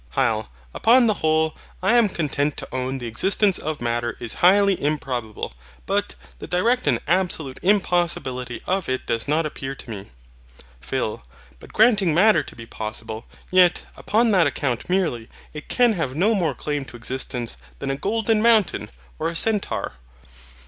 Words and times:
HYL. 0.15 0.47
Upon 0.73 1.05
the 1.05 1.13
whole, 1.13 1.55
I 1.83 1.93
am 1.93 2.09
content 2.09 2.57
to 2.57 2.67
own 2.71 2.97
the 2.97 3.05
existence 3.05 3.59
of 3.59 3.79
matter 3.79 4.17
is 4.19 4.33
highly 4.41 4.73
improbable; 4.83 5.53
but 5.85 6.15
the 6.39 6.47
direct 6.47 6.87
and 6.87 6.99
absolute 7.07 7.59
impossibility 7.61 8.63
of 8.65 8.89
it 8.89 9.05
does 9.05 9.27
not 9.27 9.45
appear 9.45 9.75
to 9.75 9.89
me. 9.91 10.09
PHIL. 10.79 11.23
But 11.59 11.71
granting 11.73 12.15
Matter 12.15 12.41
to 12.41 12.55
be 12.55 12.65
possible, 12.65 13.25
yet, 13.51 13.83
upon 13.95 14.31
that 14.31 14.47
account 14.47 14.89
merely, 14.89 15.29
it 15.53 15.67
can 15.69 15.93
have 15.93 16.15
no 16.15 16.33
more 16.33 16.55
claim 16.55 16.83
to 16.85 16.95
existence 16.97 17.57
than 17.77 17.91
a 17.91 17.95
golden 17.95 18.41
mountain, 18.41 18.89
or 19.19 19.29
a 19.29 19.35
centaur. 19.35 19.93